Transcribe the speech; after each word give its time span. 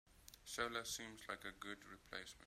Solar 0.43 0.83
seems 0.83 1.21
like 1.29 1.45
a 1.45 1.51
good 1.59 1.77
replacement. 1.85 2.39